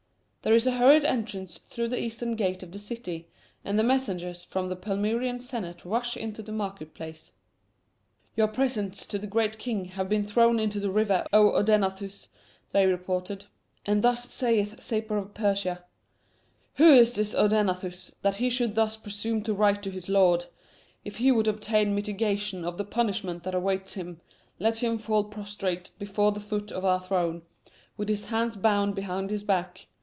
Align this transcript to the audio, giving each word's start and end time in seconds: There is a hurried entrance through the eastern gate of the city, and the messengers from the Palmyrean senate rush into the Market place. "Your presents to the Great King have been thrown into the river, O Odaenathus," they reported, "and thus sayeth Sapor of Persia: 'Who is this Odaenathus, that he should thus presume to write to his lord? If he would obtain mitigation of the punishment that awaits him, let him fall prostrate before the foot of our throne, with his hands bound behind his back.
There 0.43 0.55
is 0.55 0.65
a 0.65 0.71
hurried 0.71 1.05
entrance 1.05 1.59
through 1.59 1.89
the 1.89 2.01
eastern 2.01 2.35
gate 2.35 2.63
of 2.63 2.71
the 2.71 2.79
city, 2.79 3.27
and 3.63 3.77
the 3.77 3.83
messengers 3.83 4.43
from 4.43 4.69
the 4.69 4.75
Palmyrean 4.75 5.39
senate 5.39 5.85
rush 5.85 6.17
into 6.17 6.41
the 6.41 6.51
Market 6.51 6.95
place. 6.95 7.31
"Your 8.35 8.47
presents 8.47 9.05
to 9.05 9.19
the 9.19 9.27
Great 9.27 9.59
King 9.59 9.85
have 9.85 10.09
been 10.09 10.23
thrown 10.23 10.59
into 10.59 10.79
the 10.79 10.89
river, 10.89 11.27
O 11.31 11.51
Odaenathus," 11.51 12.27
they 12.71 12.87
reported, 12.87 13.45
"and 13.85 14.03
thus 14.03 14.33
sayeth 14.33 14.81
Sapor 14.81 15.15
of 15.17 15.35
Persia: 15.35 15.83
'Who 16.77 16.91
is 16.91 17.13
this 17.13 17.35
Odaenathus, 17.35 18.11
that 18.23 18.37
he 18.37 18.49
should 18.49 18.73
thus 18.73 18.97
presume 18.97 19.43
to 19.43 19.53
write 19.53 19.83
to 19.83 19.91
his 19.91 20.09
lord? 20.09 20.45
If 21.05 21.17
he 21.17 21.31
would 21.31 21.47
obtain 21.47 21.93
mitigation 21.93 22.65
of 22.65 22.79
the 22.79 22.83
punishment 22.83 23.43
that 23.43 23.53
awaits 23.53 23.93
him, 23.93 24.21
let 24.57 24.81
him 24.81 24.97
fall 24.97 25.25
prostrate 25.25 25.91
before 25.99 26.31
the 26.31 26.39
foot 26.39 26.71
of 26.71 26.83
our 26.83 26.99
throne, 26.99 27.43
with 27.95 28.09
his 28.09 28.25
hands 28.25 28.55
bound 28.55 28.95
behind 28.95 29.29
his 29.29 29.43
back. 29.43 29.85